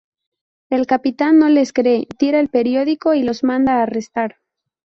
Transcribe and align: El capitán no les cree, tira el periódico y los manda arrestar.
El 0.71 0.87
capitán 0.87 1.37
no 1.37 1.47
les 1.47 1.73
cree, 1.73 2.07
tira 2.17 2.39
el 2.39 2.49
periódico 2.49 3.13
y 3.13 3.21
los 3.21 3.43
manda 3.43 3.83
arrestar. 3.83 4.37